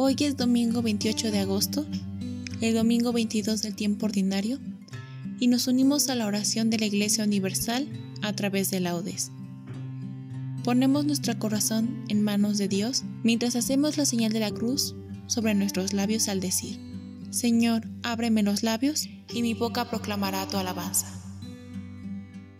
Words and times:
Hoy 0.00 0.14
es 0.20 0.36
domingo 0.36 0.80
28 0.80 1.32
de 1.32 1.40
agosto, 1.40 1.84
el 2.60 2.72
domingo 2.72 3.12
22 3.12 3.62
del 3.62 3.74
tiempo 3.74 4.06
ordinario, 4.06 4.60
y 5.40 5.48
nos 5.48 5.66
unimos 5.66 6.08
a 6.08 6.14
la 6.14 6.28
oración 6.28 6.70
de 6.70 6.78
la 6.78 6.86
Iglesia 6.86 7.24
Universal 7.24 7.88
a 8.22 8.32
través 8.32 8.70
de 8.70 8.78
laudes. 8.78 9.32
Ponemos 10.62 11.04
nuestro 11.04 11.36
corazón 11.40 12.04
en 12.08 12.22
manos 12.22 12.58
de 12.58 12.68
Dios 12.68 13.02
mientras 13.24 13.56
hacemos 13.56 13.96
la 13.96 14.04
señal 14.04 14.32
de 14.32 14.38
la 14.38 14.52
cruz 14.52 14.94
sobre 15.26 15.56
nuestros 15.56 15.92
labios 15.92 16.28
al 16.28 16.38
decir, 16.38 16.78
Señor, 17.30 17.88
ábreme 18.04 18.44
los 18.44 18.62
labios 18.62 19.08
y 19.34 19.42
mi 19.42 19.54
boca 19.54 19.90
proclamará 19.90 20.46
tu 20.46 20.58
alabanza. 20.58 21.08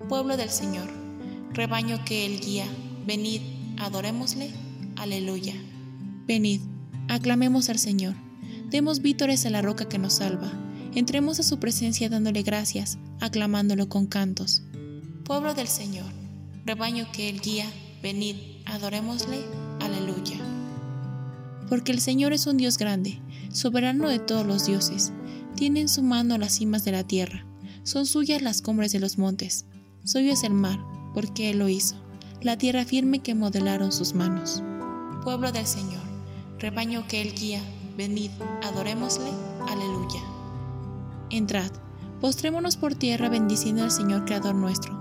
Pueblo 0.09 0.37
del 0.37 0.51
Señor, 0.51 0.89
rebaño 1.53 2.05
que 2.05 2.27
Él 2.27 2.41
guía, 2.41 2.67
venid, 3.07 3.43
adorémosle 3.77 4.51
Aleluya. 4.97 5.55
Venid, 6.27 6.63
aclamemos 7.09 7.69
al 7.69 7.79
Señor. 7.79 8.15
Demos 8.71 9.01
vítores 9.01 9.47
a 9.47 9.51
la 9.51 9.63
roca 9.63 9.89
que 9.89 9.99
nos 9.99 10.15
salva. 10.15 10.53
Entremos 10.95 11.41
a 11.41 11.43
su 11.43 11.59
presencia 11.59 12.09
dándole 12.09 12.43
gracias, 12.43 12.99
aclamándolo 13.21 13.89
con 13.89 14.07
cantos. 14.07 14.63
Pueblo 15.25 15.55
del 15.55 15.69
Señor, 15.69 16.07
rebaño 16.65 17.07
que 17.13 17.29
Él 17.29 17.41
guía, 17.41 17.67
venid, 18.03 18.37
adorémosle. 18.67 19.39
Aleluya. 19.81 20.39
Porque 21.69 21.93
el 21.93 22.01
Señor 22.01 22.33
es 22.33 22.47
un 22.47 22.57
Dios 22.57 22.79
grande, 22.79 23.21
soberano 23.53 24.09
de 24.09 24.19
todos 24.19 24.47
los 24.47 24.67
dioses. 24.67 25.13
Tiene 25.55 25.81
en 25.81 25.89
su 25.89 26.03
mano 26.03 26.39
las 26.39 26.55
cimas 26.55 26.85
de 26.85 26.93
la 26.93 27.05
tierra. 27.05 27.45
Son 27.83 28.07
suyas 28.07 28.43
las 28.43 28.63
cumbres 28.63 28.93
de 28.93 29.01
los 29.01 29.19
montes. 29.19 29.67
Suyo 30.05 30.33
es 30.33 30.45
el 30.45 30.53
mar, 30.53 30.79
porque 31.15 31.51
Él 31.51 31.59
lo 31.59 31.69
hizo. 31.69 31.97
La 32.43 32.57
tierra 32.57 32.85
firme 32.85 33.21
que 33.21 33.35
modelaron 33.35 33.93
sus 33.93 34.15
manos 34.15 34.63
pueblo 35.29 35.53
del 35.53 35.67
Señor, 35.67 36.01
rebaño 36.59 37.07
que 37.07 37.23
Él 37.23 37.35
guía, 37.35 37.63
venid, 37.97 38.31
adorémosle, 38.65 39.31
aleluya. 39.69 40.21
Entrad, 41.31 41.71
postrémonos 42.21 42.77
por 42.77 42.97
tierra 42.97 43.29
bendiciendo 43.29 43.85
al 43.85 43.93
Señor 43.93 44.25
Creador 44.25 44.57
nuestro, 44.57 44.93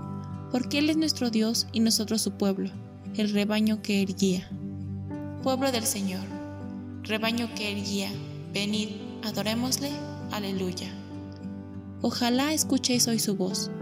porque 0.52 0.78
Él 0.78 0.88
es 0.88 0.96
nuestro 0.96 1.30
Dios 1.30 1.66
y 1.72 1.80
nosotros 1.80 2.22
su 2.22 2.32
pueblo, 2.32 2.70
el 3.16 3.32
rebaño 3.32 3.82
que 3.82 4.02
Él 4.02 4.14
guía. 4.14 4.48
Pueblo 5.42 5.72
del 5.72 5.84
Señor, 5.84 6.22
rebaño 7.02 7.48
que 7.56 7.72
Él 7.72 7.84
guía, 7.84 8.10
venid, 8.52 8.90
adorémosle, 9.24 9.90
aleluya. 10.30 10.94
Ojalá 12.02 12.52
escuchéis 12.52 13.08
hoy 13.08 13.18
su 13.18 13.34
voz, 13.34 13.72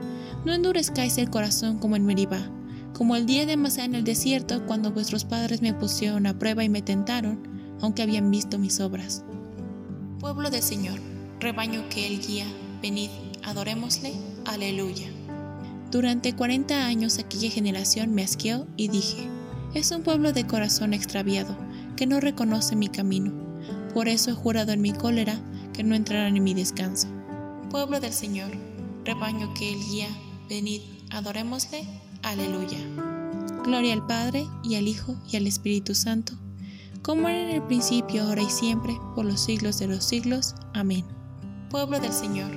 no 0.46 0.54
endurezcáis 0.54 1.18
el 1.18 1.28
corazón 1.28 1.78
como 1.78 1.96
en 1.96 2.06
Meribá, 2.06 2.50
como 2.94 3.16
el 3.16 3.26
día 3.26 3.44
de 3.44 3.58
Masá 3.58 3.84
en 3.84 3.94
el 3.94 4.04
desierto, 4.04 4.64
cuando 4.64 4.92
vuestros 4.92 5.26
padres 5.26 5.60
me 5.60 5.74
pusieron 5.74 6.26
a 6.26 6.38
prueba 6.38 6.64
y 6.64 6.70
me 6.70 6.80
tentaron, 6.80 7.55
aunque 7.80 8.02
habían 8.02 8.30
visto 8.30 8.58
mis 8.58 8.80
obras. 8.80 9.24
Pueblo 10.20 10.50
del 10.50 10.62
Señor, 10.62 10.98
rebaño 11.40 11.88
que 11.88 12.06
Él 12.06 12.20
guía, 12.20 12.46
venid, 12.82 13.10
adorémosle, 13.44 14.12
aleluya. 14.44 15.08
Durante 15.90 16.34
cuarenta 16.34 16.86
años 16.86 17.18
aquella 17.18 17.50
generación 17.50 18.14
me 18.14 18.24
asqueó 18.24 18.66
y 18.76 18.88
dije, 18.88 19.28
es 19.74 19.90
un 19.90 20.02
pueblo 20.02 20.32
de 20.32 20.46
corazón 20.46 20.94
extraviado, 20.94 21.56
que 21.96 22.06
no 22.06 22.20
reconoce 22.20 22.76
mi 22.76 22.88
camino. 22.88 23.32
Por 23.94 24.08
eso 24.08 24.30
he 24.30 24.34
jurado 24.34 24.72
en 24.72 24.80
mi 24.80 24.92
cólera 24.92 25.40
que 25.72 25.84
no 25.84 25.94
entrarán 25.94 26.36
en 26.36 26.44
mi 26.44 26.54
descanso. 26.54 27.08
Pueblo 27.70 28.00
del 28.00 28.12
Señor, 28.12 28.50
rebaño 29.04 29.52
que 29.54 29.72
Él 29.72 29.78
guía, 29.90 30.08
venid, 30.48 30.80
adorémosle, 31.10 31.86
Aleluya. 32.26 32.78
Gloria 33.62 33.92
al 33.92 34.04
Padre 34.04 34.46
y 34.64 34.74
al 34.74 34.88
Hijo 34.88 35.16
y 35.30 35.36
al 35.36 35.46
Espíritu 35.46 35.94
Santo, 35.94 36.32
como 37.06 37.28
era 37.28 37.40
en 37.40 37.50
el 37.50 37.62
principio, 37.62 38.24
ahora 38.24 38.42
y 38.42 38.50
siempre, 38.50 38.98
por 39.14 39.24
los 39.24 39.40
siglos 39.40 39.78
de 39.78 39.86
los 39.86 40.04
siglos. 40.04 40.56
Amén. 40.74 41.04
Pueblo 41.70 42.00
del 42.00 42.12
Señor, 42.12 42.50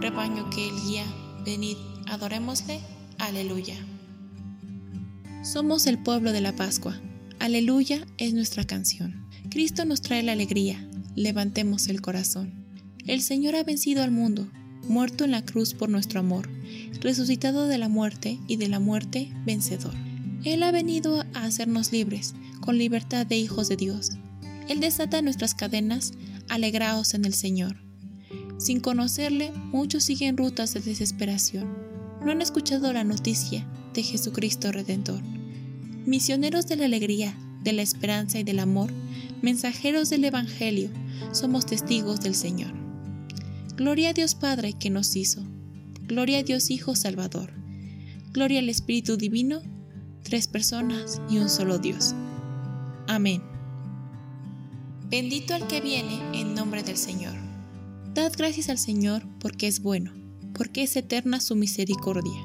rebaño 0.00 0.50
que 0.50 0.68
Él 0.68 0.74
guía, 0.84 1.04
venid, 1.44 1.76
adorémosle. 2.08 2.80
Aleluya. 3.18 3.76
Somos 5.44 5.86
el 5.86 6.02
pueblo 6.02 6.32
de 6.32 6.40
la 6.40 6.56
Pascua. 6.56 7.00
Aleluya 7.38 8.04
es 8.18 8.34
nuestra 8.34 8.64
canción. 8.64 9.28
Cristo 9.50 9.84
nos 9.84 10.02
trae 10.02 10.24
la 10.24 10.32
alegría. 10.32 10.84
Levantemos 11.14 11.86
el 11.86 12.00
corazón. 12.00 12.66
El 13.06 13.22
Señor 13.22 13.54
ha 13.54 13.62
vencido 13.62 14.02
al 14.02 14.10
mundo, 14.10 14.48
muerto 14.88 15.22
en 15.22 15.30
la 15.30 15.44
cruz 15.44 15.74
por 15.74 15.88
nuestro 15.88 16.18
amor 16.18 16.48
resucitado 17.00 17.68
de 17.68 17.78
la 17.78 17.88
muerte 17.88 18.40
y 18.48 18.56
de 18.56 18.68
la 18.68 18.80
muerte 18.80 19.32
vencedor. 19.44 19.94
Él 20.44 20.64
ha 20.64 20.72
venido 20.72 21.24
a 21.34 21.44
hacernos 21.44 21.92
libres, 21.92 22.34
con 22.62 22.78
libertad 22.78 23.26
de 23.26 23.36
hijos 23.36 23.68
de 23.68 23.76
Dios. 23.76 24.12
Él 24.70 24.80
desata 24.80 25.20
nuestras 25.20 25.54
cadenas, 25.54 26.14
alegraos 26.48 27.12
en 27.12 27.26
el 27.26 27.34
Señor. 27.34 27.76
Sin 28.56 28.80
conocerle, 28.80 29.52
muchos 29.52 30.04
siguen 30.04 30.38
rutas 30.38 30.72
de 30.72 30.80
desesperación. 30.80 31.68
No 32.24 32.30
han 32.30 32.40
escuchado 32.40 32.90
la 32.94 33.04
noticia 33.04 33.66
de 33.92 34.02
Jesucristo 34.02 34.72
Redentor. 34.72 35.20
Misioneros 36.06 36.66
de 36.66 36.76
la 36.76 36.86
alegría, 36.86 37.36
de 37.62 37.74
la 37.74 37.82
esperanza 37.82 38.38
y 38.38 38.44
del 38.44 38.60
amor, 38.60 38.90
mensajeros 39.42 40.08
del 40.08 40.24
Evangelio, 40.24 40.88
somos 41.32 41.66
testigos 41.66 42.20
del 42.20 42.34
Señor. 42.34 42.72
Gloria 43.76 44.08
a 44.08 44.12
Dios 44.14 44.34
Padre 44.34 44.72
que 44.72 44.88
nos 44.88 45.14
hizo 45.16 45.44
Gloria 46.14 46.40
a 46.40 46.42
Dios 46.42 46.70
Hijo 46.70 46.94
Salvador. 46.94 47.52
Gloria 48.32 48.58
al 48.58 48.68
Espíritu 48.68 49.16
Divino, 49.16 49.62
tres 50.22 50.46
personas 50.46 51.22
y 51.30 51.38
un 51.38 51.48
solo 51.48 51.78
Dios. 51.78 52.14
Amén. 53.12 53.42
Bendito 55.10 55.54
el 55.54 55.66
que 55.66 55.82
viene 55.82 56.18
en 56.32 56.54
nombre 56.54 56.82
del 56.82 56.96
Señor. 56.96 57.34
Dad 58.14 58.32
gracias 58.38 58.70
al 58.70 58.78
Señor 58.78 59.22
porque 59.38 59.66
es 59.66 59.82
bueno, 59.82 60.14
porque 60.54 60.82
es 60.82 60.96
eterna 60.96 61.38
su 61.40 61.54
misericordia. 61.54 62.42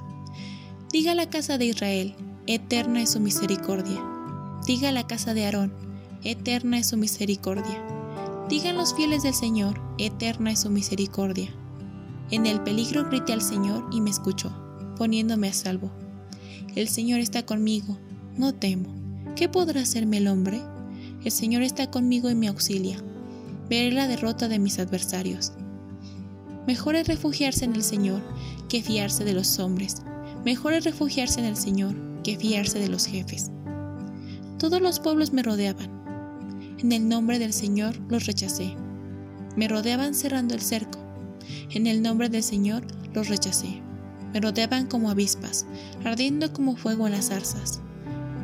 Diga 0.91 1.15
la 1.15 1.29
casa 1.29 1.57
de 1.57 1.67
Israel, 1.67 2.15
eterna 2.47 3.01
es 3.01 3.13
su 3.13 3.21
misericordia. 3.21 4.03
Diga 4.65 4.91
la 4.91 5.07
casa 5.07 5.33
de 5.33 5.45
Aarón, 5.45 5.71
eterna 6.25 6.79
es 6.79 6.87
su 6.87 6.97
misericordia. 6.97 7.81
Digan 8.49 8.75
los 8.75 8.93
fieles 8.93 9.23
del 9.23 9.35
Señor, 9.35 9.79
eterna 9.97 10.51
es 10.51 10.59
su 10.59 10.69
misericordia. 10.69 11.49
En 12.29 12.45
el 12.45 12.59
peligro 12.61 13.05
grité 13.05 13.31
al 13.31 13.41
Señor 13.41 13.87
y 13.93 14.01
me 14.01 14.09
escuchó, 14.09 14.51
poniéndome 14.97 15.47
a 15.47 15.53
salvo. 15.53 15.89
El 16.75 16.89
Señor 16.89 17.21
está 17.21 17.45
conmigo, 17.45 17.97
no 18.35 18.53
temo. 18.53 19.06
¿Qué 19.37 19.47
podrá 19.47 19.81
hacerme 19.81 20.17
el 20.17 20.27
hombre? 20.29 20.59
El 21.23 21.31
Señor 21.31 21.61
está 21.61 21.91
conmigo 21.91 22.27
y 22.27 22.33
me 22.33 22.47
auxilia. 22.47 22.97
veré 23.69 23.91
la 23.91 24.07
derrota 24.07 24.47
de 24.47 24.57
mis 24.57 24.79
adversarios. 24.79 25.53
Mejor 26.65 26.95
es 26.95 27.07
refugiarse 27.07 27.63
en 27.63 27.75
el 27.75 27.83
Señor 27.83 28.23
que 28.67 28.81
fiarse 28.81 29.25
de 29.25 29.33
los 29.33 29.59
hombres. 29.59 29.97
Mejor 30.43 30.73
es 30.73 30.85
refugiarse 30.85 31.39
en 31.39 31.45
el 31.45 31.55
Señor 31.55 31.93
que 32.23 32.35
fiarse 32.35 32.79
de 32.79 32.89
los 32.89 33.05
jefes. 33.05 33.51
Todos 34.57 34.81
los 34.81 34.99
pueblos 34.99 35.31
me 35.33 35.43
rodeaban. 35.43 35.91
En 36.79 36.91
el 36.91 37.07
nombre 37.07 37.37
del 37.37 37.53
Señor 37.53 37.95
los 38.09 38.25
rechacé. 38.25 38.73
Me 39.55 39.67
rodeaban 39.67 40.15
cerrando 40.15 40.55
el 40.55 40.61
cerco. 40.61 40.97
En 41.69 41.85
el 41.85 42.01
nombre 42.01 42.29
del 42.29 42.41
Señor 42.41 42.87
los 43.13 43.27
rechacé. 43.27 43.83
Me 44.33 44.39
rodeaban 44.39 44.87
como 44.87 45.11
avispas, 45.11 45.67
ardiendo 46.03 46.51
como 46.53 46.75
fuego 46.75 47.05
en 47.05 47.13
las 47.13 47.27
zarzas. 47.27 47.81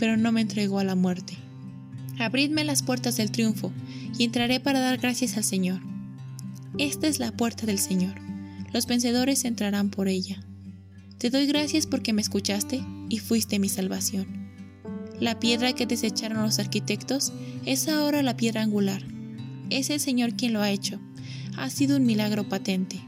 pero 0.00 0.16
no 0.16 0.32
me 0.32 0.40
entregó 0.40 0.80
a 0.80 0.84
la 0.84 0.96
muerte. 0.96 1.34
Abridme 2.18 2.64
las 2.64 2.82
puertas 2.82 3.16
del 3.16 3.30
triunfo, 3.30 3.70
y 4.18 4.24
entraré 4.24 4.58
para 4.58 4.80
dar 4.80 4.98
gracias 4.98 5.36
al 5.36 5.44
Señor. 5.44 5.80
Esta 6.78 7.06
es 7.06 7.18
la 7.18 7.32
puerta 7.32 7.66
del 7.66 7.78
Señor. 7.78 8.14
Los 8.72 8.86
vencedores 8.86 9.44
entrarán 9.44 9.90
por 9.90 10.08
ella. 10.08 10.40
Te 11.18 11.30
doy 11.30 11.46
gracias 11.46 11.86
porque 11.86 12.12
me 12.12 12.22
escuchaste 12.22 12.82
y 13.08 13.18
fuiste 13.18 13.58
mi 13.58 13.68
salvación. 13.68 14.26
La 15.20 15.38
piedra 15.38 15.74
que 15.74 15.86
desecharon 15.86 16.42
los 16.42 16.58
arquitectos 16.58 17.32
es 17.66 17.86
ahora 17.88 18.22
la 18.22 18.36
piedra 18.36 18.62
angular. 18.62 19.02
Es 19.68 19.90
el 19.90 20.00
Señor 20.00 20.34
quien 20.34 20.54
lo 20.54 20.62
ha 20.62 20.70
hecho. 20.70 20.98
Ha 21.58 21.68
sido 21.68 21.98
un 21.98 22.06
milagro 22.06 22.48
patente. 22.48 23.00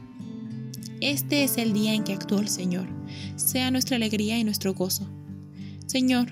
Este 1.01 1.43
es 1.43 1.57
el 1.57 1.73
día 1.73 1.95
en 1.95 2.03
que 2.03 2.13
actuó 2.13 2.39
el 2.39 2.49
Señor. 2.49 2.87
Sea 3.35 3.71
nuestra 3.71 3.95
alegría 3.95 4.37
y 4.37 4.43
nuestro 4.43 4.73
gozo. 4.73 5.09
Señor, 5.87 6.31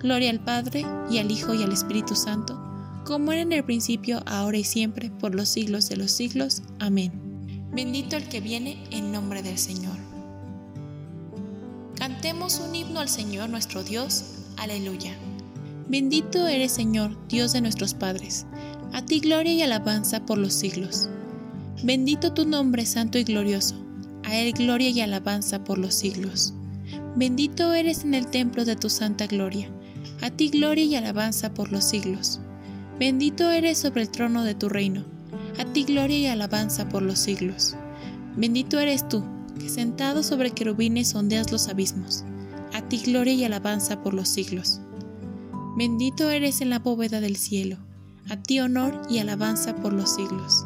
Gloria 0.00 0.30
al 0.30 0.38
Padre, 0.38 0.86
y 1.10 1.18
al 1.18 1.30
Hijo, 1.30 1.54
y 1.54 1.64
al 1.64 1.72
Espíritu 1.72 2.14
Santo, 2.14 2.56
como 3.04 3.32
era 3.32 3.42
en 3.42 3.52
el 3.52 3.64
principio, 3.64 4.22
ahora 4.26 4.56
y 4.58 4.64
siempre, 4.64 5.10
por 5.10 5.34
los 5.34 5.48
siglos 5.48 5.88
de 5.88 5.96
los 5.96 6.12
siglos. 6.12 6.62
Amén. 6.78 7.10
Bendito 7.72 8.16
el 8.16 8.28
que 8.28 8.40
viene 8.40 8.84
en 8.92 9.10
nombre 9.10 9.42
del 9.42 9.58
Señor. 9.58 9.96
Cantemos 11.96 12.60
un 12.60 12.74
himno 12.74 13.00
al 13.00 13.08
Señor 13.08 13.50
nuestro 13.50 13.82
Dios. 13.82 14.44
Aleluya. 14.56 15.16
Bendito 15.88 16.46
eres 16.46 16.72
Señor, 16.72 17.16
Dios 17.28 17.52
de 17.52 17.60
nuestros 17.60 17.94
padres. 17.94 18.46
A 18.92 19.04
ti 19.04 19.18
gloria 19.18 19.52
y 19.52 19.62
alabanza 19.62 20.24
por 20.26 20.38
los 20.38 20.52
siglos. 20.52 21.08
Bendito 21.82 22.34
tu 22.34 22.46
nombre 22.46 22.86
santo 22.86 23.18
y 23.18 23.24
glorioso. 23.24 23.74
A 24.22 24.36
él 24.36 24.52
gloria 24.52 24.90
y 24.90 25.00
alabanza 25.00 25.64
por 25.64 25.78
los 25.78 25.94
siglos. 25.94 26.54
Bendito 27.16 27.72
eres 27.72 28.04
en 28.04 28.14
el 28.14 28.28
templo 28.28 28.64
de 28.64 28.76
tu 28.76 28.90
santa 28.90 29.26
gloria 29.26 29.70
a 30.20 30.30
ti 30.30 30.48
gloria 30.48 30.84
y 30.84 30.96
alabanza 30.96 31.54
por 31.54 31.72
los 31.72 31.84
siglos. 31.84 32.40
Bendito 32.98 33.50
eres 33.50 33.78
sobre 33.78 34.02
el 34.02 34.10
trono 34.10 34.44
de 34.44 34.54
tu 34.54 34.68
reino, 34.68 35.04
a 35.58 35.64
ti 35.64 35.84
gloria 35.84 36.18
y 36.18 36.26
alabanza 36.26 36.88
por 36.88 37.02
los 37.02 37.18
siglos. 37.18 37.76
Bendito 38.36 38.78
eres 38.78 39.08
tú, 39.08 39.24
que 39.58 39.68
sentado 39.68 40.22
sobre 40.22 40.50
querubines 40.50 41.08
sondeas 41.08 41.52
los 41.52 41.68
abismos, 41.68 42.24
a 42.72 42.82
ti 42.82 42.98
gloria 43.04 43.34
y 43.34 43.44
alabanza 43.44 44.02
por 44.02 44.14
los 44.14 44.28
siglos. 44.28 44.80
Bendito 45.76 46.30
eres 46.30 46.60
en 46.60 46.70
la 46.70 46.78
bóveda 46.78 47.20
del 47.20 47.36
cielo, 47.36 47.76
a 48.28 48.36
ti 48.36 48.60
honor 48.60 49.00
y 49.08 49.18
alabanza 49.18 49.76
por 49.76 49.92
los 49.92 50.14
siglos. 50.14 50.64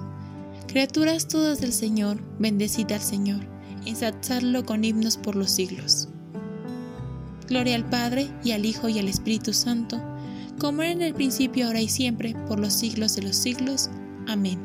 Criaturas 0.69 1.29
todas 1.29 1.61
del 1.61 1.73
Señor, 1.73 2.19
bendecida 2.38 2.94
al 2.96 3.02
Señor, 3.02 3.40
ensalzadlo 3.84 4.64
con 4.64 4.84
himnos 4.84 5.19
por 5.19 5.37
los 5.37 5.50
siglos. 5.50 6.08
Gloria 7.52 7.75
al 7.75 7.84
Padre, 7.84 8.31
y 8.43 8.52
al 8.52 8.64
Hijo, 8.64 8.88
y 8.88 8.99
al 8.99 9.08
Espíritu 9.08 9.52
Santo, 9.52 10.02
como 10.58 10.81
era 10.81 10.93
en 10.93 11.02
el 11.02 11.12
principio, 11.12 11.66
ahora 11.66 11.82
y 11.82 11.88
siempre, 11.90 12.34
por 12.49 12.58
los 12.58 12.72
siglos 12.72 13.14
de 13.14 13.20
los 13.20 13.37
siglos. 13.37 13.90
Amén. 14.26 14.58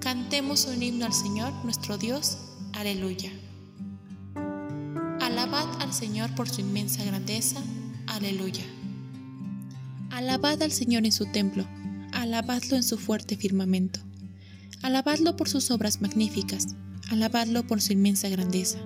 Cantemos 0.00 0.66
un 0.66 0.82
himno 0.82 1.06
al 1.06 1.14
Señor, 1.14 1.50
nuestro 1.64 1.96
Dios. 1.96 2.36
Aleluya. 2.74 3.32
Alabad 5.18 5.80
al 5.80 5.94
Señor 5.94 6.34
por 6.34 6.46
su 6.46 6.60
inmensa 6.60 7.02
grandeza. 7.04 7.62
Aleluya. 8.06 8.64
Alabad 10.10 10.62
al 10.62 10.72
Señor 10.72 11.06
en 11.06 11.12
su 11.12 11.24
templo, 11.32 11.66
alabadlo 12.12 12.76
en 12.76 12.82
su 12.82 12.98
fuerte 12.98 13.38
firmamento. 13.38 14.00
Alabadlo 14.82 15.36
por 15.36 15.48
sus 15.48 15.70
obras 15.70 16.02
magníficas, 16.02 16.66
alabadlo 17.10 17.66
por 17.66 17.80
su 17.80 17.94
inmensa 17.94 18.28
grandeza. 18.28 18.78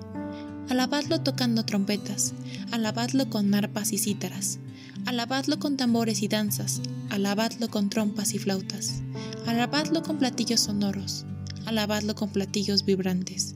Alabadlo 0.68 1.22
tocando 1.22 1.64
trompetas, 1.64 2.34
alabadlo 2.72 3.30
con 3.30 3.54
arpas 3.54 3.90
y 3.92 3.98
cítaras, 3.98 4.58
alabadlo 5.06 5.58
con 5.58 5.78
tambores 5.78 6.22
y 6.22 6.28
danzas, 6.28 6.82
alabadlo 7.08 7.70
con 7.70 7.88
trompas 7.88 8.34
y 8.34 8.38
flautas, 8.38 9.00
alabadlo 9.46 10.02
con 10.02 10.18
platillos 10.18 10.60
sonoros, 10.60 11.24
alabadlo 11.64 12.14
con 12.14 12.28
platillos 12.28 12.84
vibrantes. 12.84 13.54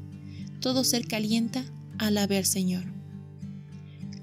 Todo 0.60 0.84
ser 0.84 1.06
calienta, 1.06 1.64
alabe 1.98 2.38
al 2.38 2.46
Señor. 2.46 2.84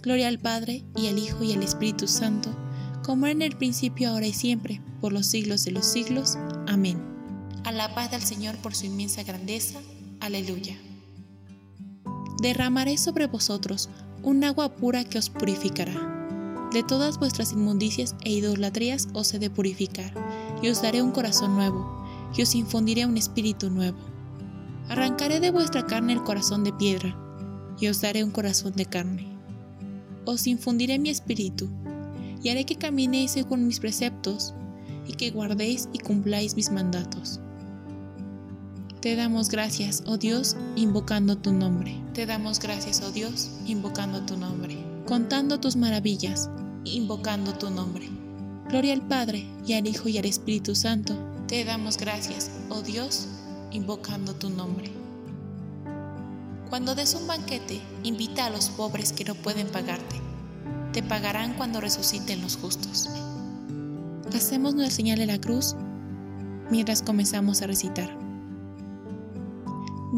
Gloria 0.01 0.27
al 0.27 0.39
Padre, 0.39 0.83
y 0.95 1.07
al 1.07 1.19
Hijo, 1.19 1.43
y 1.43 1.53
al 1.53 1.61
Espíritu 1.61 2.07
Santo, 2.07 2.49
como 3.03 3.27
en 3.27 3.43
el 3.43 3.55
principio, 3.55 4.09
ahora 4.09 4.25
y 4.25 4.33
siempre, 4.33 4.81
por 4.99 5.13
los 5.13 5.27
siglos 5.27 5.63
de 5.63 5.71
los 5.71 5.85
siglos. 5.85 6.37
Amén. 6.67 6.99
Alabad 7.65 8.15
al 8.15 8.23
Señor 8.23 8.55
por 8.57 8.73
su 8.73 8.87
inmensa 8.87 9.21
grandeza. 9.21 9.77
Aleluya 10.21 10.75
derramaré 12.41 12.97
sobre 12.97 13.27
vosotros 13.27 13.89
un 14.23 14.43
agua 14.43 14.75
pura 14.75 15.03
que 15.03 15.17
os 15.17 15.29
purificará. 15.29 15.93
De 16.73 16.83
todas 16.83 17.17
vuestras 17.17 17.53
inmundicias 17.53 18.15
e 18.23 18.31
idolatrías 18.31 19.07
os 19.13 19.33
he 19.33 19.39
de 19.39 19.49
purificar, 19.49 20.13
y 20.61 20.69
os 20.69 20.81
daré 20.81 21.01
un 21.01 21.11
corazón 21.11 21.55
nuevo, 21.55 22.05
y 22.35 22.43
os 22.43 22.53
infundiré 22.53 23.05
un 23.05 23.17
espíritu 23.17 23.69
nuevo. 23.69 23.97
Arrancaré 24.87 25.39
de 25.39 25.51
vuestra 25.51 25.85
carne 25.85 26.13
el 26.13 26.23
corazón 26.23 26.63
de 26.63 26.73
piedra, 26.73 27.15
y 27.79 27.87
os 27.87 28.01
daré 28.01 28.23
un 28.23 28.31
corazón 28.31 28.73
de 28.73 28.85
carne. 28.85 29.27
Os 30.25 30.45
infundiré 30.45 30.99
mi 30.99 31.09
espíritu, 31.09 31.69
y 32.43 32.49
haré 32.49 32.65
que 32.65 32.75
caminéis 32.75 33.31
según 33.31 33.65
mis 33.65 33.79
preceptos, 33.79 34.53
y 35.07 35.13
que 35.13 35.31
guardéis 35.31 35.89
y 35.91 35.99
cumpláis 35.99 36.55
mis 36.55 36.71
mandatos. 36.71 37.39
Te 39.01 39.15
damos 39.15 39.47
gracias, 39.47 40.03
oh 40.07 40.17
Dios, 40.17 40.57
invocando 40.75 41.37
tu 41.37 41.53
nombre. 41.53 41.97
Te 42.13 42.25
damos 42.25 42.59
gracias, 42.59 43.01
oh 43.01 43.11
Dios, 43.11 43.49
invocando 43.65 44.25
tu 44.25 44.35
nombre. 44.35 44.77
Contando 45.07 45.57
tus 45.57 45.77
maravillas, 45.77 46.49
invocando 46.83 47.53
tu 47.53 47.69
nombre. 47.69 48.09
Gloria 48.67 48.91
al 48.91 49.01
Padre, 49.01 49.47
y 49.65 49.71
al 49.71 49.87
Hijo, 49.87 50.09
y 50.09 50.17
al 50.17 50.25
Espíritu 50.25 50.75
Santo. 50.75 51.15
Te 51.47 51.63
damos 51.63 51.95
gracias, 51.95 52.51
oh 52.67 52.81
Dios, 52.81 53.29
invocando 53.71 54.35
tu 54.35 54.49
nombre. 54.49 54.91
Cuando 56.69 56.93
des 56.93 57.15
un 57.15 57.25
banquete, 57.25 57.79
invita 58.03 58.47
a 58.47 58.49
los 58.49 58.69
pobres 58.69 59.13
que 59.13 59.23
no 59.23 59.33
pueden 59.33 59.67
pagarte. 59.67 60.17
Te 60.91 61.03
pagarán 61.03 61.53
cuando 61.53 61.79
resuciten 61.79 62.41
los 62.41 62.57
justos. 62.57 63.09
Hacemos 64.35 64.75
nuestra 64.75 64.93
señal 64.93 65.19
de 65.19 65.25
la 65.25 65.39
cruz 65.39 65.77
mientras 66.69 67.01
comenzamos 67.01 67.61
a 67.61 67.67
recitar. 67.67 68.28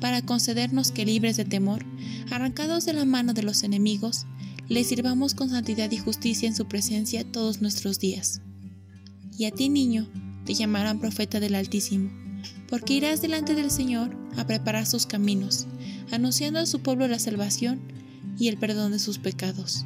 para 0.00 0.22
concedernos 0.22 0.92
que 0.92 1.06
libres 1.06 1.36
de 1.36 1.44
temor, 1.44 1.84
arrancados 2.30 2.84
de 2.84 2.92
la 2.92 3.04
mano 3.04 3.34
de 3.34 3.42
los 3.42 3.62
enemigos, 3.62 4.26
le 4.68 4.84
sirvamos 4.84 5.34
con 5.34 5.50
santidad 5.50 5.90
y 5.90 5.98
justicia 5.98 6.48
en 6.48 6.56
su 6.56 6.66
presencia 6.66 7.24
todos 7.24 7.62
nuestros 7.62 7.98
días. 7.98 8.40
Y 9.38 9.44
a 9.44 9.50
ti, 9.50 9.68
niño, 9.68 10.08
te 10.44 10.54
llamarán 10.54 10.98
profeta 10.98 11.40
del 11.40 11.54
Altísimo, 11.54 12.10
porque 12.68 12.94
irás 12.94 13.22
delante 13.22 13.54
del 13.54 13.70
Señor 13.70 14.16
a 14.36 14.46
preparar 14.46 14.86
sus 14.86 15.06
caminos, 15.06 15.66
anunciando 16.10 16.60
a 16.60 16.66
su 16.66 16.80
pueblo 16.80 17.06
la 17.08 17.18
salvación 17.18 17.80
y 18.38 18.48
el 18.48 18.56
perdón 18.56 18.92
de 18.92 18.98
sus 18.98 19.18
pecados. 19.18 19.84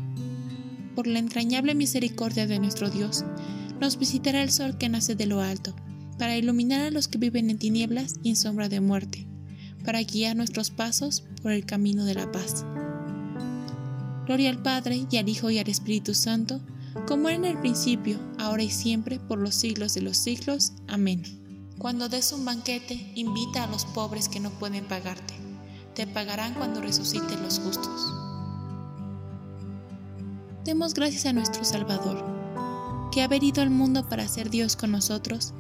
Por 0.94 1.06
la 1.06 1.18
entrañable 1.18 1.74
misericordia 1.74 2.46
de 2.46 2.58
nuestro 2.58 2.90
Dios, 2.90 3.24
nos 3.80 3.98
visitará 3.98 4.42
el 4.42 4.50
sol 4.50 4.76
que 4.76 4.88
nace 4.88 5.14
de 5.14 5.26
lo 5.26 5.40
alto, 5.40 5.74
para 6.18 6.36
iluminar 6.36 6.82
a 6.82 6.90
los 6.90 7.08
que 7.08 7.18
viven 7.18 7.48
en 7.48 7.58
tinieblas 7.58 8.16
y 8.22 8.30
en 8.30 8.36
sombra 8.36 8.68
de 8.68 8.80
muerte, 8.80 9.26
para 9.84 10.02
guiar 10.02 10.36
nuestros 10.36 10.70
pasos 10.70 11.24
por 11.42 11.52
el 11.52 11.66
camino 11.66 12.04
de 12.04 12.14
la 12.14 12.30
paz. 12.30 12.64
Gloria 14.26 14.50
al 14.50 14.62
Padre 14.62 15.06
y 15.10 15.16
al 15.16 15.28
Hijo 15.28 15.50
y 15.50 15.58
al 15.58 15.68
Espíritu 15.68 16.14
Santo, 16.14 16.60
como 17.06 17.28
era 17.28 17.36
en 17.36 17.44
el 17.44 17.58
principio, 17.58 18.18
ahora 18.38 18.62
y 18.62 18.70
siempre, 18.70 19.18
por 19.18 19.38
los 19.38 19.54
siglos 19.54 19.94
de 19.94 20.02
los 20.02 20.16
siglos. 20.16 20.72
Amén. 20.88 21.22
Cuando 21.78 22.08
des 22.08 22.32
un 22.32 22.44
banquete, 22.44 23.12
invita 23.14 23.64
a 23.64 23.66
los 23.66 23.84
pobres 23.86 24.28
que 24.28 24.40
no 24.40 24.50
pueden 24.50 24.84
pagarte 24.84 25.40
te 25.94 26.06
pagarán 26.06 26.54
cuando 26.54 26.80
resuciten 26.80 27.42
los 27.42 27.58
justos. 27.58 28.14
Demos 30.64 30.94
gracias 30.94 31.26
a 31.26 31.32
nuestro 31.32 31.64
Salvador, 31.64 32.24
que 33.12 33.22
ha 33.22 33.28
venido 33.28 33.62
al 33.62 33.70
mundo 33.70 34.08
para 34.08 34.28
ser 34.28 34.50
Dios 34.50 34.76
con 34.76 34.92
nosotros, 34.92 35.52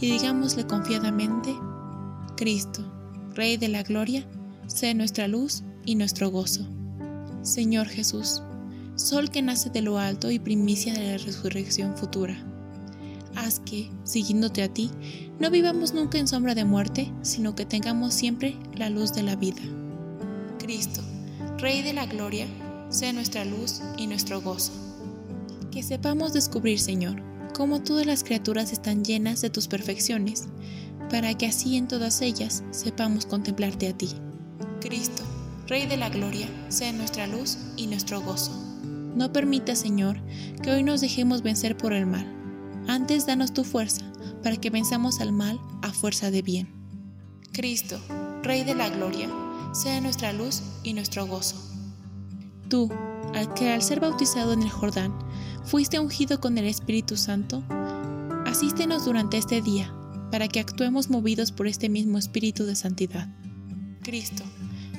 y 0.00 0.10
digámosle 0.10 0.66
confiadamente, 0.66 1.54
Cristo, 2.36 2.82
Rey 3.34 3.56
de 3.56 3.68
la 3.68 3.82
Gloria, 3.82 4.24
sé 4.68 4.94
nuestra 4.94 5.26
luz 5.26 5.64
y 5.84 5.96
nuestro 5.96 6.30
gozo. 6.30 6.68
Señor 7.42 7.88
Jesús, 7.88 8.42
Sol 8.96 9.28
que 9.28 9.42
nace 9.42 9.70
de 9.70 9.82
lo 9.82 9.98
alto 9.98 10.30
y 10.30 10.38
primicia 10.38 10.94
de 10.94 11.12
la 11.12 11.18
resurrección 11.18 11.96
futura. 11.96 12.36
Haz 13.34 13.58
que, 13.58 13.90
siguiéndote 14.04 14.62
a 14.62 14.72
ti, 14.72 14.88
no 15.40 15.50
vivamos 15.50 15.94
nunca 15.94 16.18
en 16.18 16.28
sombra 16.28 16.54
de 16.54 16.64
muerte, 16.64 17.12
sino 17.22 17.56
que 17.56 17.66
tengamos 17.66 18.14
siempre 18.14 18.56
la 18.76 18.88
luz 18.90 19.12
de 19.12 19.24
la 19.24 19.34
vida. 19.34 19.62
Cristo, 20.60 21.02
Rey 21.58 21.82
de 21.82 21.92
la 21.92 22.06
Gloria, 22.06 22.46
sea 22.88 23.12
nuestra 23.12 23.44
luz 23.44 23.80
y 23.98 24.06
nuestro 24.06 24.40
gozo. 24.40 24.70
Que 25.72 25.82
sepamos 25.82 26.32
descubrir, 26.32 26.78
Señor, 26.78 27.20
cómo 27.52 27.82
todas 27.82 28.06
las 28.06 28.22
criaturas 28.22 28.72
están 28.72 29.04
llenas 29.04 29.40
de 29.40 29.50
tus 29.50 29.66
perfecciones, 29.66 30.44
para 31.10 31.34
que 31.34 31.46
así 31.46 31.76
en 31.76 31.88
todas 31.88 32.20
ellas 32.20 32.62
sepamos 32.70 33.26
contemplarte 33.26 33.88
a 33.88 33.96
ti. 33.96 34.10
Cristo, 34.80 35.22
Rey 35.66 35.86
de 35.86 35.96
la 35.96 36.10
Gloria, 36.10 36.48
sea 36.68 36.92
nuestra 36.92 37.26
luz 37.26 37.58
y 37.76 37.86
nuestro 37.86 38.20
gozo. 38.20 38.52
No 39.14 39.32
permita, 39.32 39.76
Señor, 39.76 40.20
que 40.62 40.70
hoy 40.70 40.82
nos 40.82 41.00
dejemos 41.00 41.42
vencer 41.42 41.76
por 41.76 41.92
el 41.92 42.06
mal 42.06 42.34
antes 42.86 43.26
danos 43.26 43.52
tu 43.52 43.64
fuerza 43.64 44.04
para 44.42 44.56
que 44.56 44.70
venzamos 44.70 45.20
al 45.20 45.32
mal 45.32 45.58
a 45.82 45.92
fuerza 45.92 46.30
de 46.30 46.42
bien. 46.42 46.68
Cristo, 47.52 47.98
Rey 48.42 48.64
de 48.64 48.74
la 48.74 48.90
Gloria, 48.90 49.28
sea 49.72 50.00
nuestra 50.00 50.32
luz 50.32 50.62
y 50.82 50.92
nuestro 50.92 51.26
gozo. 51.26 51.56
Tú, 52.68 52.90
al 53.34 53.54
que 53.54 53.72
al 53.72 53.82
ser 53.82 54.00
bautizado 54.00 54.52
en 54.52 54.62
el 54.62 54.70
Jordán, 54.70 55.14
fuiste 55.64 55.98
ungido 55.98 56.40
con 56.40 56.58
el 56.58 56.66
Espíritu 56.66 57.16
Santo, 57.16 57.62
asístenos 58.46 59.04
durante 59.04 59.38
este 59.38 59.62
día, 59.62 59.94
para 60.34 60.48
que 60.48 60.58
actuemos 60.58 61.10
movidos 61.10 61.52
por 61.52 61.68
este 61.68 61.88
mismo 61.88 62.18
Espíritu 62.18 62.64
de 62.64 62.74
santidad. 62.74 63.28
Cristo, 64.02 64.42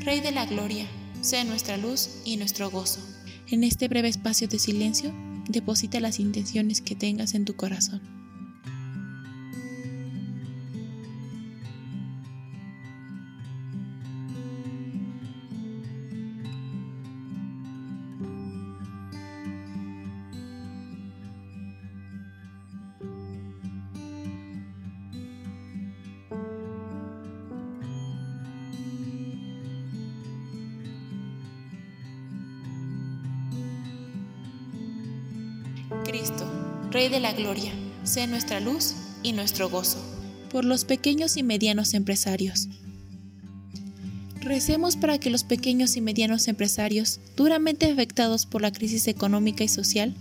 Rey 0.06 0.22
de 0.22 0.32
la 0.32 0.46
Gloria, 0.46 0.88
sea 1.20 1.44
nuestra 1.44 1.76
luz 1.76 2.22
y 2.24 2.38
nuestro 2.38 2.72
gozo. 2.72 3.02
En 3.50 3.66
este 3.66 3.90
breve 3.90 4.08
espacio 4.08 4.48
de 4.48 4.60
silencio, 4.60 5.14
deposita 5.50 6.00
las 6.00 6.22
intenciones 6.22 6.80
que 6.80 6.96
tengas 6.96 7.34
en 7.34 7.44
tu 7.44 7.54
corazón. 7.58 8.15
Rey 36.96 37.10
de 37.10 37.20
la 37.20 37.34
Gloria, 37.34 37.74
sea 38.06 38.26
nuestra 38.26 38.62
luz 38.62 38.94
y 39.22 39.34
nuestro 39.34 39.70
gozo. 39.70 39.98
Por 40.50 40.64
los 40.64 40.86
pequeños 40.86 41.36
y 41.36 41.44
medianos 41.44 41.94
empresarios. 41.94 42.70
Recemos 44.40 44.96
para 44.96 45.18
que 45.18 45.30
los 45.30 45.44
pequeños 45.44 45.98
y 45.98 46.00
medianos 46.00 46.48
empresarios, 46.48 47.20
duramente 47.36 47.92
afectados 47.92 48.46
por 48.46 48.62
la 48.62 48.72
crisis 48.72 49.10
económica 49.10 49.66
y 49.66 49.68
social, 49.68 50.16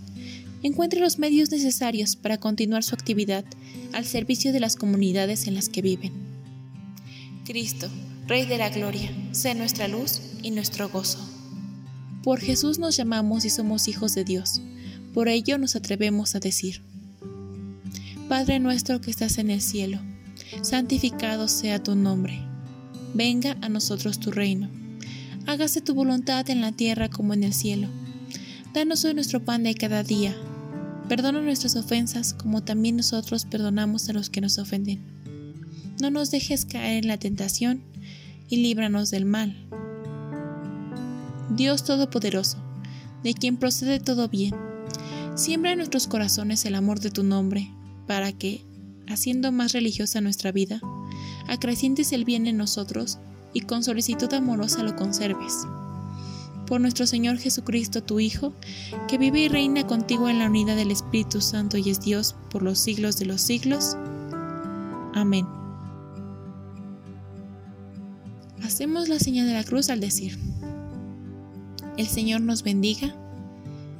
encuentren 0.63 1.01
los 1.01 1.17
medios 1.17 1.49
necesarios 1.49 2.17
para 2.17 2.41
continuar 2.41 2.83
su 2.83 2.93
actividad 2.93 3.45
al 3.93 4.03
servicio 4.03 4.51
de 4.51 4.59
las 4.59 4.75
comunidades 4.75 5.47
en 5.47 5.55
las 5.55 5.69
que 5.69 5.81
viven. 5.81 6.11
Cristo, 7.45 7.87
Rey 8.27 8.45
de 8.45 8.57
la 8.57 8.69
Gloria, 8.69 9.15
sea 9.31 9.53
nuestra 9.53 9.87
luz 9.87 10.19
y 10.41 10.51
nuestro 10.51 10.89
gozo. 10.89 11.19
Por 12.21 12.41
Jesús 12.41 12.79
nos 12.79 12.97
llamamos 12.97 13.45
y 13.45 13.49
somos 13.49 13.87
hijos 13.87 14.13
de 14.13 14.25
Dios. 14.25 14.59
Por 15.15 15.29
ello 15.29 15.57
nos 15.57 15.77
atrevemos 15.77 16.35
a 16.35 16.41
decir, 16.41 16.81
Padre 18.27 18.59
nuestro 18.59 18.99
que 18.99 19.09
estás 19.09 19.37
en 19.37 19.49
el 19.49 19.61
cielo, 19.61 19.97
santificado 20.61 21.47
sea 21.47 21.81
tu 21.81 21.95
nombre. 21.95 22.41
Venga 23.13 23.55
a 23.61 23.69
nosotros 23.69 24.19
tu 24.19 24.31
reino. 24.31 24.69
Hágase 25.47 25.79
tu 25.79 25.93
voluntad 25.93 26.49
en 26.49 26.59
la 26.59 26.73
tierra 26.73 27.07
como 27.07 27.33
en 27.33 27.45
el 27.45 27.53
cielo. 27.53 27.87
Danos 28.73 29.05
hoy 29.05 29.13
nuestro 29.13 29.41
pan 29.41 29.63
de 29.63 29.73
cada 29.73 30.03
día. 30.03 30.35
Perdona 31.07 31.39
nuestras 31.39 31.77
ofensas 31.77 32.33
como 32.33 32.65
también 32.65 32.97
nosotros 32.97 33.45
perdonamos 33.45 34.09
a 34.09 34.13
los 34.13 34.29
que 34.29 34.41
nos 34.41 34.57
ofenden. 34.57 34.99
No 36.01 36.11
nos 36.11 36.29
dejes 36.29 36.65
caer 36.65 37.03
en 37.03 37.07
la 37.07 37.17
tentación 37.17 37.83
y 38.49 38.57
líbranos 38.57 39.11
del 39.11 39.23
mal. 39.23 39.55
Dios 41.51 41.85
Todopoderoso, 41.85 42.57
de 43.23 43.33
quien 43.33 43.55
procede 43.55 44.01
todo 44.01 44.27
bien, 44.27 44.53
Siembra 45.35 45.73
en 45.73 45.79
nuestros 45.79 46.07
corazones 46.07 46.63
el 46.63 46.75
amor 46.75 47.01
de 47.01 47.11
tu 47.11 47.21
nombre, 47.21 47.69
para 48.07 48.31
que, 48.31 48.65
haciendo 49.09 49.51
más 49.51 49.73
religiosa 49.73 50.21
nuestra 50.21 50.53
vida, 50.53 50.79
acrecientes 51.49 52.13
el 52.13 52.23
bien 52.23 52.47
en 52.47 52.55
nosotros 52.55 53.19
y 53.53 53.61
con 53.61 53.83
solicitud 53.83 54.33
amorosa 54.33 54.81
lo 54.81 54.95
conserves. 54.95 55.67
Por 56.65 56.79
nuestro 56.79 57.05
Señor 57.05 57.37
Jesucristo, 57.37 58.01
tu 58.01 58.21
Hijo, 58.21 58.53
que 59.09 59.17
vive 59.17 59.41
y 59.41 59.47
reina 59.49 59.85
contigo 59.85 60.29
en 60.29 60.39
la 60.39 60.47
unidad 60.47 60.77
del 60.77 60.91
Espíritu 60.91 61.41
Santo 61.41 61.77
y 61.77 61.89
es 61.89 61.99
Dios 61.99 62.37
por 62.49 62.63
los 62.63 62.79
siglos 62.79 63.17
de 63.17 63.25
los 63.25 63.41
siglos. 63.41 63.97
Amén. 65.13 65.45
Hacemos 68.63 69.09
la 69.09 69.19
señal 69.19 69.47
de 69.47 69.53
la 69.53 69.65
cruz 69.65 69.89
al 69.89 69.99
decir, 69.99 70.39
el 71.97 72.07
Señor 72.07 72.39
nos 72.39 72.63
bendiga 72.63 73.13